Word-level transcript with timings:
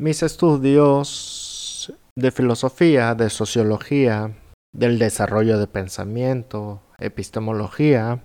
mis 0.00 0.22
estudios 0.22 1.92
de 2.16 2.30
filosofía, 2.30 3.14
de 3.14 3.28
sociología, 3.28 4.34
del 4.74 4.98
desarrollo 4.98 5.58
de 5.58 5.66
pensamiento, 5.66 6.80
epistemología, 6.98 8.22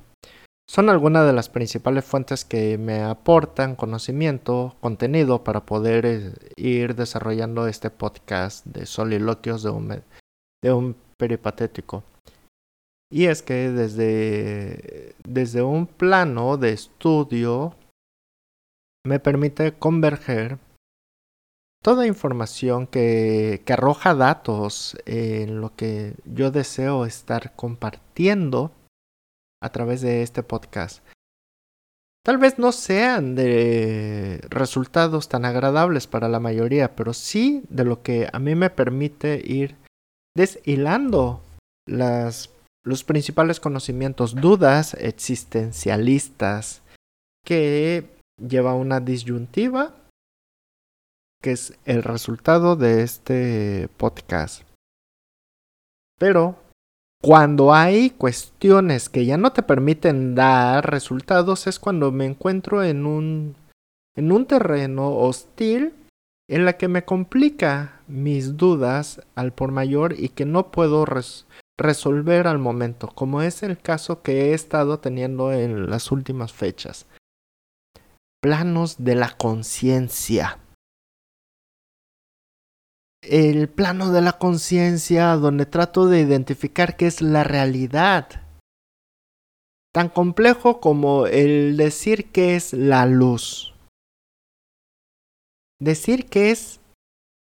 son 0.69 0.89
algunas 0.89 1.27
de 1.27 1.33
las 1.33 1.49
principales 1.49 2.05
fuentes 2.05 2.46
que 2.46 2.77
me 2.77 3.03
aportan 3.03 3.75
conocimiento, 3.75 4.77
contenido 4.79 5.43
para 5.43 5.65
poder 5.65 6.05
eh, 6.05 6.33
ir 6.55 6.96
desarrollando 6.96 7.68
este 7.68 7.89
podcast 7.89 8.66
de 8.66 8.86
soliloquios 8.86 9.62
de 9.62 9.70
un, 9.70 10.02
de 10.64 10.71
un 10.71 10.96
peripatético. 11.18 12.05
Y 13.12 13.26
es 13.26 13.42
que 13.42 13.70
desde, 13.70 15.14
desde 15.28 15.62
un 15.62 15.88
plano 15.88 16.55
de 16.55 16.71
estudio 16.71 17.76
me 19.05 19.20
permite 19.20 19.73
converger 19.73 20.57
toda 21.86 22.07
información 22.07 22.88
que, 22.88 23.61
que 23.63 23.73
arroja 23.73 24.15
datos 24.15 24.97
en 25.05 25.61
lo 25.61 25.75
que 25.75 26.15
yo 26.25 26.50
deseo 26.50 27.05
estar 27.05 27.55
compartiendo 27.55 28.71
a 29.61 29.69
través 29.71 30.01
de 30.01 30.24
este 30.24 30.41
podcast. 30.41 31.05
Tal 32.25 32.39
vez 32.39 32.58
no 32.58 32.72
sean 32.72 33.36
de 33.36 34.41
resultados 34.50 35.30
tan 35.30 35.45
agradables 35.45 36.08
para 36.08 36.27
la 36.27 36.39
mayoría, 36.39 36.95
pero 36.95 37.13
sí 37.13 37.61
de 37.69 37.86
lo 37.86 38.02
que 38.02 38.30
a 38.33 38.39
mí 38.39 38.55
me 38.55 38.72
permite 38.72 39.39
ir 39.45 39.75
deshilando 40.36 41.44
las, 41.88 42.49
los 42.83 43.03
principales 43.03 43.59
conocimientos, 43.59 44.33
dudas 44.33 44.95
existencialistas 44.95 46.81
que 47.45 48.09
lleva 48.41 48.73
una 48.73 48.99
disyuntiva, 49.02 49.94
que 51.42 51.52
es 51.52 51.78
el 51.86 52.03
resultado 52.03 52.75
de 52.75 53.03
este 53.03 53.89
podcast. 53.98 54.64
Pero 56.17 56.55
cuando 57.22 57.73
hay 57.73 58.11
cuestiones 58.11 59.09
que 59.09 59.25
ya 59.25 59.38
no 59.38 59.52
te 59.52 59.64
permiten 59.64 60.36
dar 60.36 60.89
resultados 60.89 61.67
es 61.67 61.80
cuando 61.80 62.11
me 62.11 62.25
encuentro 62.25 62.83
en 62.83 63.05
un, 63.05 63.55
en 64.16 64.31
un 64.31 64.45
terreno 64.45 65.16
hostil 65.17 65.94
en 66.47 66.66
la 66.66 66.73
que 66.73 66.88
me 66.88 67.03
complica 67.03 67.99
mis 68.08 68.58
dudas 68.58 69.22
al 69.33 69.53
por 69.53 69.72
mayor 69.72 70.14
y 70.17 70.30
que 70.30 70.45
no 70.45 70.70
puedo 70.70 71.05
resolver 71.77 72.47
al 72.47 72.59
momento, 72.59 73.08
como 73.08 73.42
es 73.42 73.64
el 73.64 73.80
caso 73.80 74.22
que 74.22 74.52
he 74.52 74.53
estado 74.53 74.99
teniendo 74.99 75.52
en 75.52 75.89
las 75.89 76.11
últimas 76.11 76.53
fechas. 76.53 77.08
Planos 78.42 79.03
de 79.03 79.16
la 79.16 79.31
conciencia 79.31 80.59
el 83.29 83.69
plano 83.69 84.11
de 84.11 84.21
la 84.21 84.33
conciencia 84.33 85.35
donde 85.35 85.65
trato 85.65 86.07
de 86.07 86.21
identificar 86.21 86.95
qué 86.95 87.07
es 87.07 87.21
la 87.21 87.43
realidad. 87.43 88.41
Tan 89.93 90.09
complejo 90.09 90.79
como 90.79 91.27
el 91.27 91.77
decir 91.77 92.31
qué 92.31 92.55
es 92.55 92.73
la 92.73 93.05
luz. 93.05 93.73
Decir 95.79 96.27
qué 96.27 96.51
es 96.51 96.79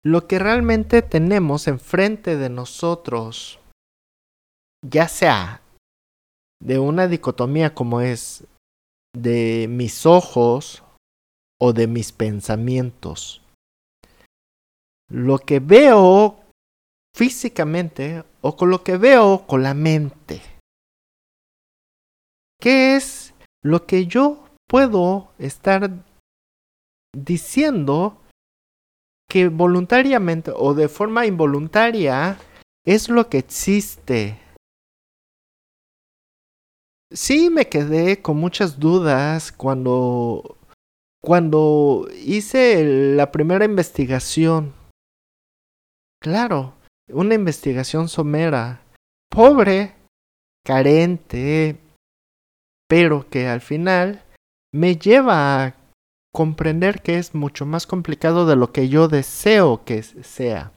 lo 0.03 0.27
que 0.27 0.39
realmente 0.39 1.01
tenemos 1.01 1.67
enfrente 1.67 2.35
de 2.35 2.49
nosotros, 2.49 3.59
ya 4.85 5.07
sea 5.07 5.61
de 6.61 6.79
una 6.79 7.07
dicotomía 7.07 7.73
como 7.73 8.01
es 8.01 8.45
de 9.15 9.67
mis 9.69 10.05
ojos 10.05 10.83
o 11.59 11.73
de 11.73 11.87
mis 11.87 12.11
pensamientos 12.11 13.42
lo 15.13 15.37
que 15.37 15.59
veo 15.59 16.39
físicamente 17.15 18.23
o 18.41 18.57
con 18.57 18.71
lo 18.71 18.83
que 18.83 18.97
veo 18.97 19.45
con 19.45 19.61
la 19.61 19.75
mente. 19.75 20.41
¿Qué 22.59 22.95
es 22.95 23.35
lo 23.61 23.85
que 23.85 24.07
yo 24.07 24.43
puedo 24.67 25.31
estar 25.37 25.91
diciendo 27.15 28.19
que 29.29 29.49
voluntariamente 29.49 30.51
o 30.55 30.73
de 30.73 30.89
forma 30.89 31.27
involuntaria 31.27 32.39
es 32.83 33.07
lo 33.07 33.29
que 33.29 33.37
existe? 33.37 34.39
Sí 37.11 37.51
me 37.51 37.69
quedé 37.69 38.19
con 38.23 38.37
muchas 38.37 38.79
dudas 38.79 39.51
cuando 39.51 40.57
cuando 41.21 42.07
hice 42.25 43.15
la 43.15 43.31
primera 43.31 43.63
investigación 43.63 44.82
Claro, 46.23 46.75
una 47.09 47.35
investigación 47.35 48.07
somera, 48.07 48.81
pobre, 49.29 49.93
carente, 50.65 51.77
pero 52.87 53.29
que 53.29 53.47
al 53.47 53.59
final 53.59 54.23
me 54.73 54.95
lleva 54.95 55.65
a 55.65 55.75
comprender 56.33 57.01
que 57.01 57.17
es 57.17 57.35
mucho 57.35 57.65
más 57.65 57.85
complicado 57.85 58.45
de 58.45 58.55
lo 58.55 58.71
que 58.71 58.87
yo 58.87 59.09
deseo 59.09 59.83
que 59.83 60.01
sea. 60.01 60.71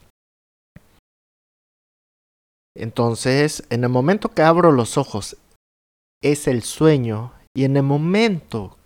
Entonces, 2.75 3.65
en 3.71 3.85
el 3.85 3.91
momento 3.91 4.31
que 4.31 4.43
abro 4.43 4.73
los 4.73 4.99
ojos, 4.99 5.37
es 6.25 6.49
el 6.49 6.63
sueño, 6.63 7.33
y 7.55 7.63
en 7.63 7.77
el 7.77 7.85
momento 7.85 8.77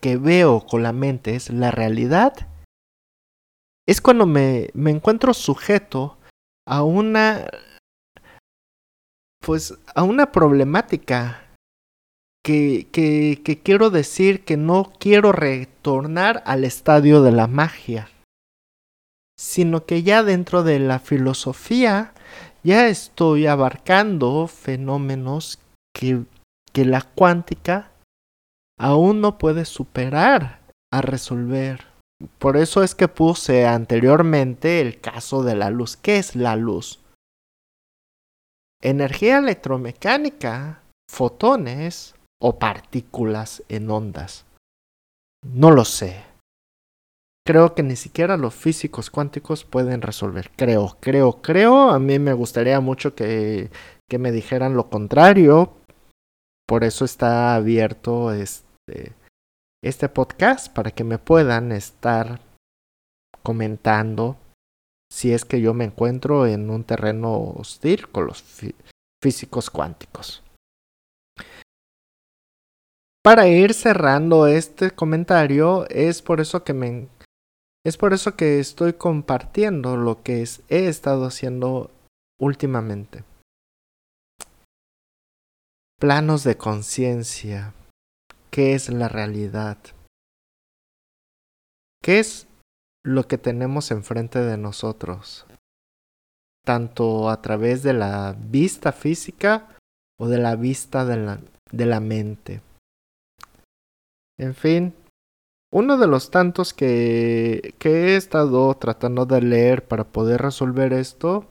que 0.00 0.16
veo 0.16 0.64
con 0.66 0.82
la 0.82 0.94
mente 0.94 1.36
es 1.36 1.50
la 1.50 1.70
realidad, 1.70 2.48
es 3.86 4.00
cuando 4.00 4.26
me, 4.26 4.70
me 4.74 4.90
encuentro 4.90 5.34
sujeto 5.34 6.18
a 6.66 6.82
una 6.82 7.46
pues 9.44 9.76
a 9.94 10.04
una 10.04 10.30
problemática 10.30 11.42
que, 12.44 12.88
que, 12.92 13.40
que, 13.44 13.60
quiero 13.60 13.90
decir 13.90 14.44
que 14.44 14.56
no 14.56 14.92
quiero 14.98 15.32
retornar 15.32 16.42
al 16.46 16.64
estadio 16.64 17.22
de 17.22 17.32
la 17.32 17.46
magia, 17.46 18.08
sino 19.36 19.84
que 19.84 20.02
ya 20.02 20.22
dentro 20.22 20.62
de 20.62 20.78
la 20.78 20.98
filosofía 20.98 22.14
ya 22.62 22.88
estoy 22.88 23.46
abarcando 23.46 24.46
fenómenos 24.46 25.58
que, 25.94 26.24
que 26.72 26.84
la 26.84 27.02
cuántica 27.02 27.92
aún 28.78 29.20
no 29.20 29.38
puede 29.38 29.64
superar 29.64 30.60
a 30.92 31.00
resolver. 31.00 31.91
Por 32.38 32.56
eso 32.56 32.82
es 32.82 32.94
que 32.94 33.08
puse 33.08 33.66
anteriormente 33.66 34.80
el 34.80 35.00
caso 35.00 35.42
de 35.42 35.56
la 35.56 35.70
luz. 35.70 35.96
¿Qué 35.96 36.18
es 36.18 36.36
la 36.36 36.56
luz? 36.56 37.00
Energía 38.80 39.38
electromecánica, 39.38 40.82
fotones 41.08 42.14
o 42.40 42.58
partículas 42.58 43.62
en 43.68 43.90
ondas. 43.90 44.44
No 45.44 45.70
lo 45.70 45.84
sé. 45.84 46.24
Creo 47.44 47.74
que 47.74 47.82
ni 47.82 47.96
siquiera 47.96 48.36
los 48.36 48.54
físicos 48.54 49.10
cuánticos 49.10 49.64
pueden 49.64 50.00
resolver. 50.00 50.50
Creo, 50.56 50.96
creo, 51.00 51.42
creo. 51.42 51.90
A 51.90 51.98
mí 51.98 52.18
me 52.18 52.32
gustaría 52.32 52.80
mucho 52.80 53.14
que, 53.14 53.70
que 54.08 54.18
me 54.18 54.30
dijeran 54.30 54.74
lo 54.74 54.88
contrario. 54.88 55.74
Por 56.66 56.84
eso 56.84 57.04
está 57.04 57.56
abierto 57.56 58.32
este 58.32 59.12
este 59.82 60.08
podcast 60.08 60.72
para 60.72 60.90
que 60.92 61.04
me 61.04 61.18
puedan 61.18 61.72
estar 61.72 62.40
comentando 63.42 64.36
si 65.12 65.32
es 65.32 65.44
que 65.44 65.60
yo 65.60 65.74
me 65.74 65.84
encuentro 65.84 66.46
en 66.46 66.70
un 66.70 66.84
terreno 66.84 67.34
hostil 67.56 68.08
con 68.08 68.26
los 68.26 68.44
físicos 69.22 69.70
cuánticos. 69.70 70.42
Para 73.22 73.46
ir 73.46 73.74
cerrando 73.74 74.46
este 74.46 74.90
comentario, 74.90 75.86
es 75.88 76.22
por 76.22 76.40
eso 76.40 76.64
que 76.64 76.72
me 76.72 77.08
es 77.84 77.96
por 77.96 78.12
eso 78.12 78.36
que 78.36 78.60
estoy 78.60 78.92
compartiendo 78.92 79.96
lo 79.96 80.22
que 80.22 80.44
he 80.68 80.86
estado 80.86 81.26
haciendo 81.26 81.90
últimamente. 82.40 83.24
Planos 85.98 86.44
de 86.44 86.56
conciencia, 86.56 87.74
qué 88.52 88.74
es 88.74 88.90
la 88.90 89.08
realidad. 89.08 89.78
¿Qué 92.02 92.18
es 92.18 92.46
lo 93.04 93.26
que 93.26 93.38
tenemos 93.38 93.90
enfrente 93.90 94.40
de 94.40 94.58
nosotros? 94.58 95.46
Tanto 96.64 97.30
a 97.30 97.40
través 97.40 97.82
de 97.82 97.94
la 97.94 98.36
vista 98.38 98.92
física 98.92 99.68
o 100.20 100.28
de 100.28 100.38
la 100.38 100.54
vista 100.54 101.04
de 101.04 101.16
la, 101.16 101.40
de 101.70 101.86
la 101.86 102.00
mente. 102.00 102.60
En 104.38 104.54
fin, 104.54 104.94
uno 105.72 105.96
de 105.96 106.06
los 106.06 106.30
tantos 106.30 106.74
que, 106.74 107.74
que 107.78 107.88
he 107.88 108.16
estado 108.16 108.74
tratando 108.74 109.24
de 109.24 109.40
leer 109.40 109.86
para 109.86 110.04
poder 110.04 110.42
resolver 110.42 110.92
esto, 110.92 111.46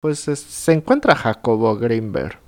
pues 0.00 0.20
se 0.20 0.72
encuentra 0.72 1.16
Jacobo 1.16 1.76
Greenberg 1.76 2.47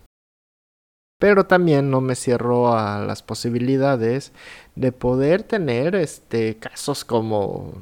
pero 1.20 1.46
también 1.46 1.90
no 1.90 2.00
me 2.00 2.16
cierro 2.16 2.74
a 2.74 3.04
las 3.04 3.22
posibilidades 3.22 4.32
de 4.74 4.90
poder 4.90 5.42
tener 5.42 5.94
este 5.94 6.56
casos 6.56 7.04
como 7.04 7.74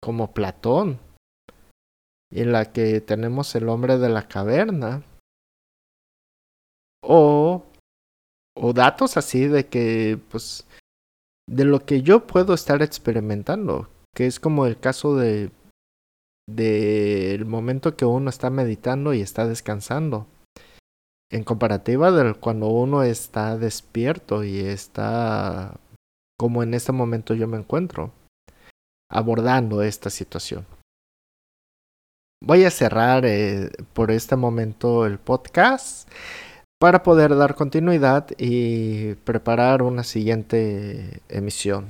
como 0.00 0.32
Platón, 0.32 1.00
en 2.30 2.52
la 2.52 2.72
que 2.72 3.00
tenemos 3.00 3.54
el 3.56 3.68
hombre 3.68 3.98
de 3.98 4.10
la 4.10 4.28
caverna, 4.28 5.02
o, 7.02 7.64
o 8.54 8.72
datos 8.74 9.16
así 9.16 9.46
de 9.46 9.66
que, 9.66 10.20
pues, 10.30 10.66
de 11.48 11.64
lo 11.64 11.86
que 11.86 12.02
yo 12.02 12.26
puedo 12.26 12.54
estar 12.54 12.82
experimentando, 12.82 13.88
que 14.14 14.26
es 14.26 14.38
como 14.38 14.66
el 14.66 14.78
caso 14.78 15.16
de 15.16 15.50
del 16.46 17.46
momento 17.46 17.96
que 17.96 18.04
uno 18.04 18.28
está 18.28 18.50
meditando 18.50 19.14
y 19.14 19.22
está 19.22 19.46
descansando 19.46 20.26
en 21.34 21.42
comparativa 21.42 22.12
de 22.12 22.34
cuando 22.34 22.68
uno 22.68 23.02
está 23.02 23.58
despierto 23.58 24.44
y 24.44 24.60
está 24.60 25.74
como 26.38 26.62
en 26.62 26.74
este 26.74 26.92
momento 26.92 27.34
yo 27.34 27.48
me 27.48 27.56
encuentro 27.56 28.12
abordando 29.10 29.82
esta 29.82 30.10
situación. 30.10 30.64
Voy 32.40 32.64
a 32.64 32.70
cerrar 32.70 33.24
eh, 33.26 33.70
por 33.94 34.12
este 34.12 34.36
momento 34.36 35.06
el 35.06 35.18
podcast 35.18 36.08
para 36.78 37.02
poder 37.02 37.34
dar 37.34 37.56
continuidad 37.56 38.28
y 38.38 39.14
preparar 39.24 39.82
una 39.82 40.04
siguiente 40.04 41.20
emisión. 41.28 41.86